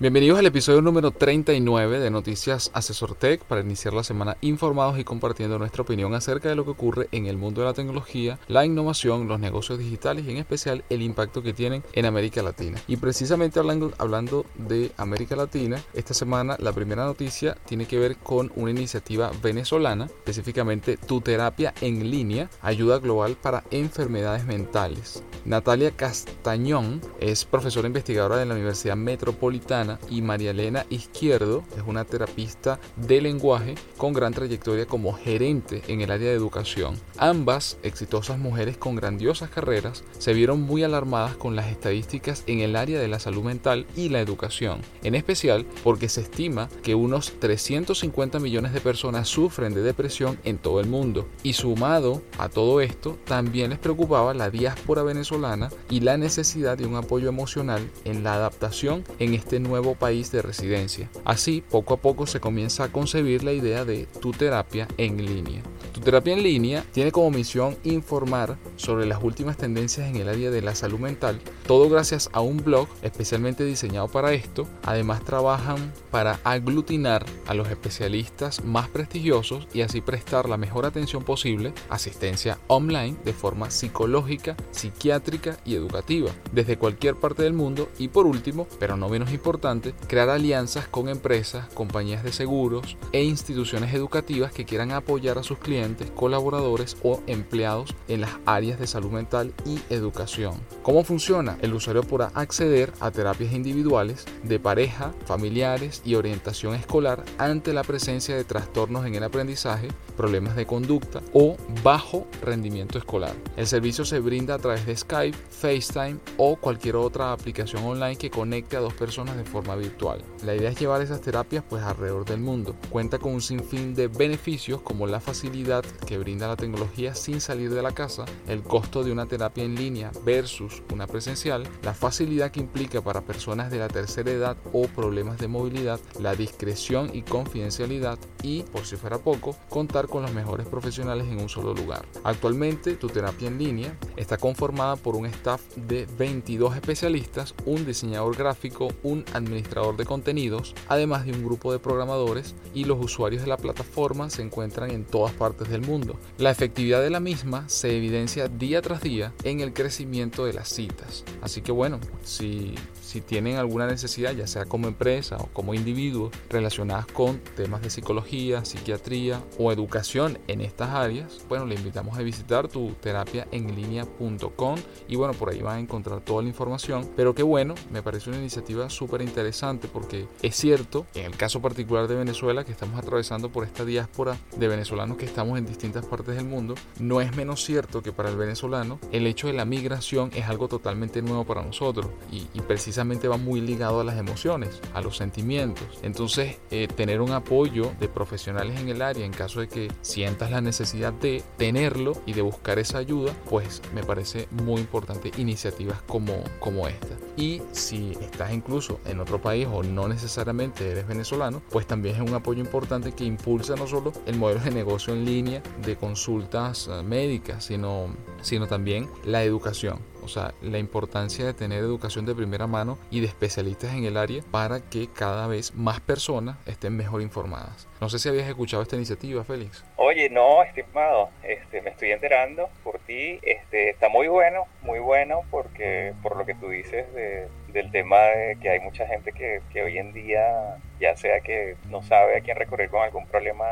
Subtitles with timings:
[0.00, 5.02] Bienvenidos al episodio número 39 de Noticias Asesor Tech para iniciar la semana informados y
[5.02, 8.64] compartiendo nuestra opinión acerca de lo que ocurre en el mundo de la tecnología, la
[8.64, 12.80] innovación, los negocios digitales y en especial el impacto que tienen en América Latina.
[12.86, 18.18] Y precisamente hablando, hablando de América Latina, esta semana la primera noticia tiene que ver
[18.18, 25.24] con una iniciativa venezolana, específicamente Tu Terapia en Línea, ayuda global para enfermedades mentales.
[25.44, 32.04] Natalia Castañón es profesora investigadora de la Universidad Metropolitana y María Elena Izquierdo es una
[32.04, 36.98] terapista de lenguaje con gran trayectoria como gerente en el área de educación.
[37.16, 42.76] Ambas, exitosas mujeres con grandiosas carreras, se vieron muy alarmadas con las estadísticas en el
[42.76, 47.32] área de la salud mental y la educación, en especial porque se estima que unos
[47.38, 51.28] 350 millones de personas sufren de depresión en todo el mundo.
[51.42, 56.86] Y sumado a todo esto, también les preocupaba la diáspora venezolana y la necesidad de
[56.86, 61.10] un apoyo emocional en la adaptación en este nuevo país de residencia.
[61.24, 65.62] Así, poco a poco se comienza a concebir la idea de tu terapia en línea.
[65.98, 70.48] Tu terapia en línea tiene como misión informar sobre las últimas tendencias en el área
[70.48, 74.68] de la salud mental, todo gracias a un blog especialmente diseñado para esto.
[74.84, 81.24] Además trabajan para aglutinar a los especialistas más prestigiosos y así prestar la mejor atención
[81.24, 88.06] posible, asistencia online de forma psicológica, psiquiátrica y educativa, desde cualquier parte del mundo y
[88.06, 93.92] por último, pero no menos importante, crear alianzas con empresas, compañías de seguros e instituciones
[93.92, 99.10] educativas que quieran apoyar a sus clientes, colaboradores o empleados en las áreas de salud
[99.10, 100.60] mental y educación.
[100.82, 101.58] ¿Cómo funciona?
[101.62, 107.84] El usuario podrá acceder a terapias individuales de pareja, familiares y orientación escolar ante la
[107.84, 113.34] presencia de trastornos en el aprendizaje, problemas de conducta o bajo rendimiento escolar.
[113.56, 118.30] El servicio se brinda a través de Skype, FaceTime o cualquier otra aplicación online que
[118.30, 120.22] conecte a dos personas de forma virtual.
[120.44, 122.74] La idea es llevar esas terapias pues alrededor del mundo.
[122.90, 125.67] Cuenta con un sinfín de beneficios como la facilidad
[126.06, 129.74] que brinda la tecnología sin salir de la casa, el costo de una terapia en
[129.74, 134.86] línea versus una presencial, la facilidad que implica para personas de la tercera edad o
[134.86, 140.32] problemas de movilidad, la discreción y confidencialidad y, por si fuera poco, contar con los
[140.32, 142.06] mejores profesionales en un solo lugar.
[142.24, 148.36] Actualmente, tu terapia en línea está conformada por un staff de 22 especialistas, un diseñador
[148.36, 153.48] gráfico, un administrador de contenidos, además de un grupo de programadores y los usuarios de
[153.48, 156.16] la plataforma se encuentran en todas partes del mundo.
[156.38, 160.68] La efectividad de la misma se evidencia día tras día en el crecimiento de las
[160.68, 161.24] citas.
[161.40, 166.30] Así que bueno, si, si tienen alguna necesidad, ya sea como empresa o como individuo,
[166.50, 172.22] relacionadas con temas de psicología, psiquiatría o educación en estas áreas, bueno, le invitamos a
[172.22, 174.76] visitar tu terapia en línea.com
[175.08, 177.08] y bueno, por ahí van a encontrar toda la información.
[177.16, 181.62] Pero qué bueno, me parece una iniciativa súper interesante porque es cierto, en el caso
[181.62, 186.06] particular de Venezuela, que estamos atravesando por esta diáspora de venezolanos que estamos en distintas
[186.06, 189.64] partes del mundo, no es menos cierto que para el venezolano el hecho de la
[189.64, 194.82] migración es algo totalmente nuevo para nosotros y, precisamente va muy ligado a las emociones,
[194.92, 195.86] a los sentimientos.
[196.02, 200.50] Entonces, eh, tener un apoyo de profesionales en el área en caso de que sientas
[200.50, 206.02] la necesidad de tenerlo y de buscar esa ayuda, pues me parece muy importante iniciativas
[206.02, 207.27] como, como esta.
[207.38, 212.20] Y si estás incluso en otro país o no necesariamente eres venezolano, pues también es
[212.20, 216.88] un apoyo importante que impulsa no solo el modelo de negocio en línea de consultas
[216.90, 218.08] eh, médicas, sino,
[218.42, 220.00] sino también la educación.
[220.28, 224.18] O sea, la importancia de tener educación de primera mano y de especialistas en el
[224.18, 227.88] área para que cada vez más personas estén mejor informadas.
[227.98, 229.82] No sé si habías escuchado esta iniciativa, Félix.
[229.96, 233.38] Oye, no, estimado, este, me estoy enterando por ti.
[233.40, 238.18] Este, está muy bueno, muy bueno, porque por lo que tú dices de, del tema
[238.18, 242.38] de que hay mucha gente que, que hoy en día, ya sea que no sabe
[242.38, 243.66] a quién recurrir con algún problema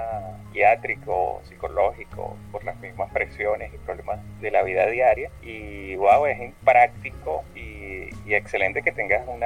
[0.47, 5.31] psiquiátrico, psicológico, por las mismas presiones y problemas de la vida diaria.
[5.43, 7.67] Y wow, es práctico y
[8.27, 9.41] y, excelente que tengas un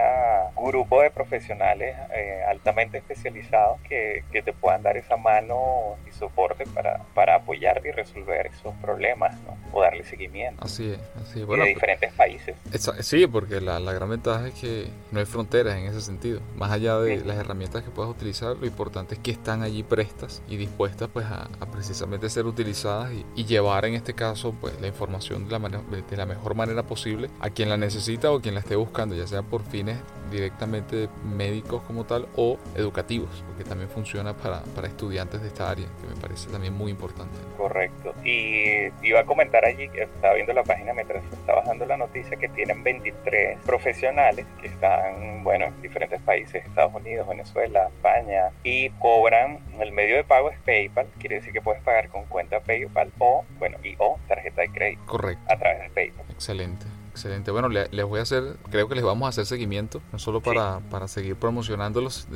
[0.66, 6.64] grupo de profesionales eh, altamente especializados que, que, te puedan dar esa mano y soporte
[6.66, 9.56] para, para apoyarte y resolver esos problemas ¿no?
[9.72, 10.64] o darle seguimiento.
[10.64, 11.46] Así es, así es.
[11.46, 12.56] Bueno, de diferentes países.
[13.00, 16.40] Sí, porque la, la, gran ventaja es que no hay fronteras en ese sentido.
[16.56, 20.42] Más allá de las herramientas que puedas utilizar, lo importante es que están allí prestas
[20.48, 24.86] y dispuestas pues a, precisamente ser utilizadas y, y, llevar en este caso pues la
[24.86, 28.60] información de la, de la mejor manera posible a quien la necesita o quien la
[28.60, 29.98] esté buscando, ya sea por fines
[30.30, 35.86] directamente médicos como tal o educativos, porque también funciona para, para estudiantes de esta área,
[36.00, 37.36] que me parece también muy importante.
[37.56, 38.14] Correcto.
[38.24, 42.36] Y iba a comentar allí, que estaba viendo la página mientras estaba bajando la noticia,
[42.36, 48.90] que tienen 23 profesionales que están, bueno, en diferentes países, Estados Unidos, Venezuela, España, y
[48.90, 53.12] cobran, el medio de pago es PayPal, quiere decir que puedes pagar con cuenta PayPal
[53.18, 55.02] o, bueno, y o tarjeta de crédito.
[55.06, 55.44] Correcto.
[55.48, 56.26] A través de PayPal.
[56.30, 56.86] Excelente.
[57.10, 57.50] Excelente.
[57.50, 60.78] Bueno, les voy a hacer, creo que les vamos a hacer seguimiento, no solo para,
[60.90, 62.28] para seguir promocionándolos,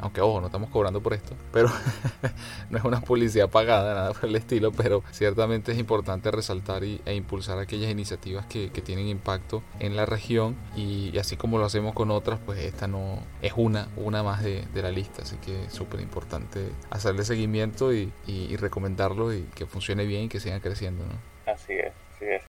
[0.00, 1.70] aunque ojo, no estamos cobrando por esto, pero
[2.70, 7.00] no es una publicidad pagada, nada por el estilo, pero ciertamente es importante resaltar y,
[7.06, 11.64] e impulsar aquellas iniciativas que, que tienen impacto en la región y, así como lo
[11.64, 15.36] hacemos con otras, pues esta no es una, una más de, de la lista, así
[15.36, 20.40] que es súper importante hacerle seguimiento y, y, recomendarlo y que funcione bien y que
[20.40, 21.04] siga creciendo.
[21.04, 21.52] ¿no?
[21.52, 21.92] Así es.